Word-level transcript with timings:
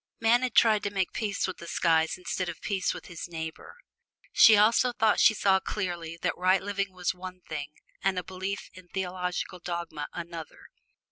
Man 0.19 0.41
had 0.41 0.55
tried 0.55 0.81
to 0.81 0.89
make 0.89 1.13
peace 1.13 1.45
with 1.45 1.57
the 1.59 1.67
skies 1.67 2.17
instead 2.17 2.49
of 2.49 2.59
peace 2.59 2.91
with 2.91 3.05
his 3.05 3.27
neighbor. 3.27 3.77
She 4.33 4.57
also 4.57 4.93
thought 4.93 5.19
she 5.19 5.35
saw 5.35 5.59
clearly 5.59 6.17
that 6.23 6.35
right 6.35 6.63
living 6.63 6.91
was 6.91 7.13
one 7.13 7.41
thing, 7.41 7.73
and 8.03 8.17
a 8.17 8.23
belief 8.23 8.71
in 8.73 8.87
theological 8.87 9.59
dogma 9.59 10.07
another. 10.11 10.71